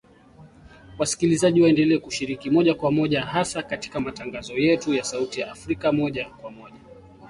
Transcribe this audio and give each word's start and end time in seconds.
Wasikilizaji 0.99 1.61
waendelea 1.61 1.99
kushiriki 1.99 2.49
moja 2.49 2.73
kwa 2.75 2.91
moja 2.91 3.21
hasa 3.25 3.63
katika 3.63 3.99
matangazo 3.99 4.53
yetu 4.53 4.93
ya 4.93 5.03
Sauti 5.03 5.39
ya 5.41 5.51
Afrika 5.51 5.91
Moja 5.91 6.25
kwa 6.29 6.51
Moja. 6.51 6.75